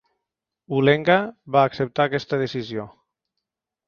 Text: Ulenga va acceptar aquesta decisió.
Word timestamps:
Ulenga 0.77 1.17
va 1.55 1.63
acceptar 1.71 2.07
aquesta 2.11 2.39
decisió. 2.45 2.87